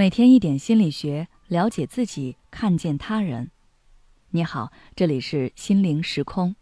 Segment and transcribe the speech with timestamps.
[0.00, 3.50] 每天一点心理学，了解自己，看见他人。
[4.30, 6.56] 你好，这里是心灵时空。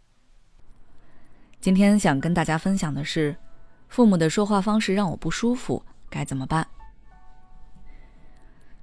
[1.61, 3.37] 今天想跟大家分享的是，
[3.87, 6.67] 父母的说话方式让我不舒服，该怎么办？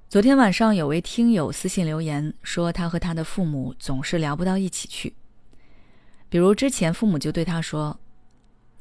[0.09, 5.13] 昨天晚上有位听友私信留言说，他和他的父母总是聊不到一起去。
[6.29, 7.99] 比如之前父母就对他说：“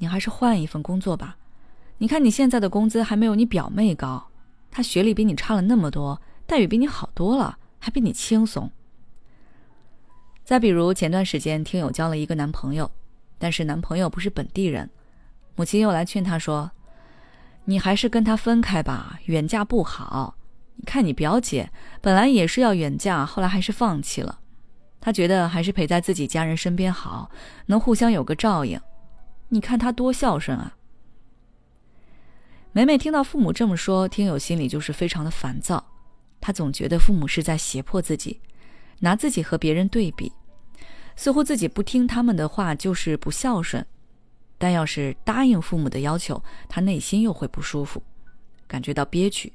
[0.00, 1.36] 你还是换一份工作吧，
[1.98, 4.28] 你看你现在的工资还没有你表妹高。”
[4.76, 8.70] 他学历比你差了那么多，待遇比你好多了，还比你轻松。
[10.44, 12.90] 再比如前段时间，听友交了一个男朋友，
[13.38, 14.90] 但是男朋友不是本地人，
[15.54, 16.70] 母亲又来劝他说
[17.64, 20.36] ：“你还是跟他分开吧，远嫁不好。
[20.74, 21.70] 你看你表姐
[22.02, 24.40] 本来也是要远嫁，后来还是放弃了。
[25.00, 27.30] 他觉得还是陪在自己家人身边好，
[27.64, 28.78] 能互相有个照应。
[29.48, 30.75] 你看他多孝顺啊。”
[32.76, 35.82] 每每听到父母这么说，听友心里就是非常的烦躁。
[36.42, 38.38] 他总觉得父母是在胁迫自己，
[38.98, 40.30] 拿自己和别人对比，
[41.16, 43.86] 似乎自己不听他们的话就是不孝顺。
[44.58, 48.02] 但要是答应父母的要求，他内心又会不舒服，
[48.66, 49.50] 感觉到憋屈。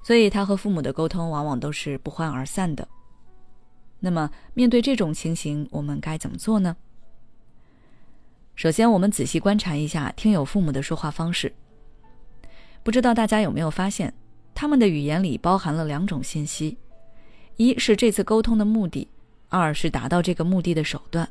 [0.00, 2.86] 所以他和父母的沟通往往都是不欢而散的。
[3.98, 6.76] 那么面对这种情形，我们该怎么做呢？
[8.54, 11.52] 首先，我们仔细观察一下听友父母的说话方式。
[12.82, 14.12] 不知道大家有没有发现，
[14.54, 16.76] 他们的语言里包含了两种信息：
[17.56, 19.06] 一是这次沟通的目的，
[19.48, 21.28] 二是达到这个目的的手段。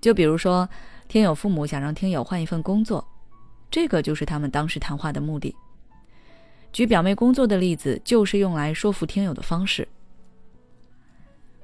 [0.00, 0.68] 就比如说，
[1.08, 3.06] 听友父母想让听友换一份工作，
[3.70, 5.54] 这个就是他们当时谈话的目的。
[6.72, 9.88] 举表妹工作的例子，就是用来说服听友的方式。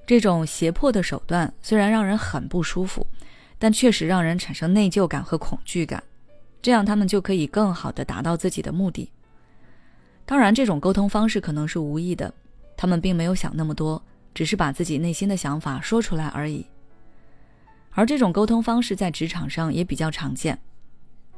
[0.06, 3.06] 这种胁迫的手段虽然让人很不舒服，
[3.58, 6.02] 但确实让人产生内疚感和恐惧感。
[6.62, 9.10] 这样，他们就可以更好的达到自己的目的。
[10.24, 12.32] 当然，这种沟通方式可能是无意的，
[12.76, 14.02] 他们并没有想那么多，
[14.34, 16.66] 只是把自己内心的想法说出来而已。
[17.92, 20.58] 而这种沟通方式在职场上也比较常见，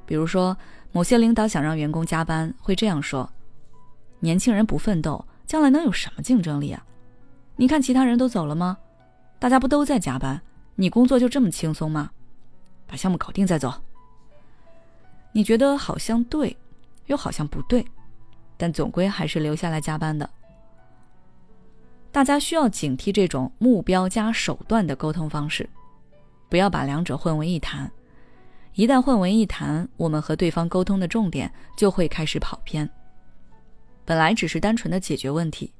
[0.06, 0.56] 比如说，
[0.91, 3.31] 某些领导想让员工加班，会这样说
[4.21, 6.82] ：“年轻人不奋斗，将来能有什么竞争力啊？
[7.56, 8.78] 你看其他人都走了吗？
[9.38, 10.41] 大家不都在加班？
[10.76, 12.10] 你工作就这么轻松吗？
[12.87, 13.72] 把项目搞定再走。”
[15.38, 16.56] 你觉得好像对，
[17.06, 17.87] 又好像不对，
[18.56, 20.28] 但总归还是留下来加班的。
[22.10, 25.71] 大家需要警惕这种目标加手段的沟通方式，
[26.48, 27.88] 不要把两者混为一谈。
[28.75, 32.91] 一旦混为一谈，我们和对方沟通的重点就会开始跑偏。
[34.04, 35.72] 本来只是单纯的解决问题，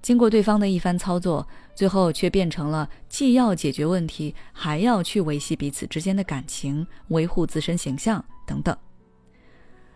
[0.00, 8.24] 经过对方的一番操作，最后却变成了既要解决问题，还要去维系彼此之间的感情，维护自身形象。
[8.46, 8.76] 等等，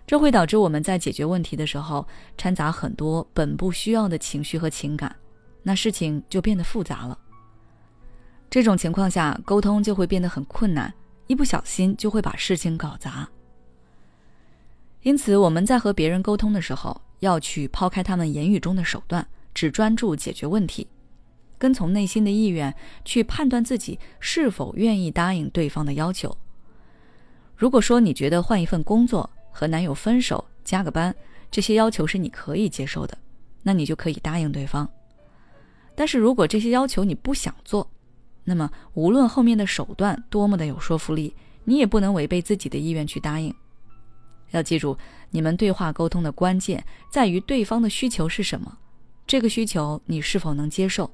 [0.09, 2.09] 这会导致我们在解决问题的时候
[2.39, 5.15] 掺杂很多本不需要的情绪和情感，
[5.63, 7.19] 那事情就变得复杂了。
[8.49, 10.91] 这种情况下，沟通就会变得很困难，
[11.27, 13.29] 一不小心就会把事情搞砸。
[15.03, 20.89] 因此，我们在和别人沟通的时候，要去抛开他们言语中的手段，只专注解决问题，
[21.59, 22.75] 跟从内心的意愿
[23.05, 26.35] 去判断自己是否愿意答应对方的要求。
[27.55, 31.13] 如果说你觉得换一份工作、和男友分手、加个班
[31.51, 33.19] 这些要求是你可以接受的，
[33.65, 34.89] 那你就可以答应对方。
[35.97, 37.91] 但是如果这些要求你不想做，
[38.45, 43.53] 那么无论后面的手段多么的有说服力，你也不能违背自己的意愿去答应。
[44.53, 44.97] 要记住，
[45.31, 48.79] 你们对话沟通的关键在于对方的需求是什么，
[49.27, 51.11] 这个需求你是否能接受，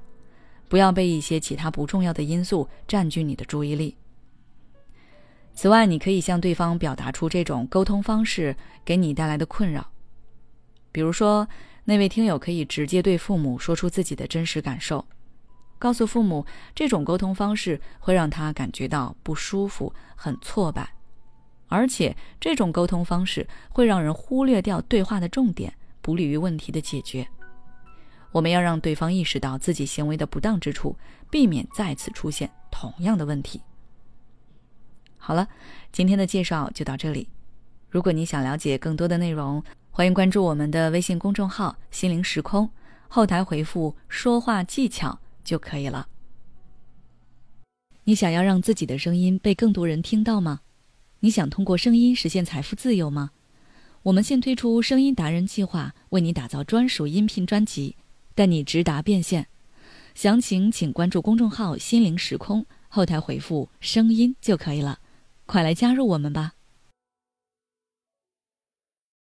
[0.69, 3.95] 不要被一些其他不重要的因素占据你的注意力。
[5.55, 9.89] 此外，你可以向对方表达出这种沟通方式给你带来的困扰。
[10.91, 11.47] 比如说，
[11.85, 15.05] 那位听友可以直接对父母说出自己的真实感受，
[15.79, 20.89] 告诉父母这种沟通方式会让他感觉到不舒服、很挫败，
[21.67, 27.25] 而且这种沟通方式会让人忽略掉对话的重点，不利于问题的解决。
[28.31, 30.97] 我们要让对方意识到自己行为的不当之处，
[31.31, 33.61] 避免再次出现同样的问题。
[35.25, 35.47] 好了，
[35.91, 37.27] 今天的介绍就到这里。
[37.89, 42.69] 如果你想了解更多的内容，欢迎关注我们的微信公众号“心灵时空”，
[43.09, 46.07] 后台回复“说话技巧”就可以了。
[48.03, 50.59] 你想要让自己的声音被更多人听到吗？
[51.21, 53.31] 你想通过声音实现财富自由吗？
[54.03, 57.95] 我们现推出声音达人计划，为你打造专属音频专辑，
[58.35, 59.47] 带你直达变现。
[60.13, 64.99] 详情请关注公众号“心灵时空”，后台回复“声音”就可以了。
[65.45, 66.53] 快来加入我们吧！